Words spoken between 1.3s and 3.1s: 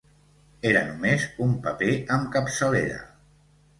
un paper amb capçalera.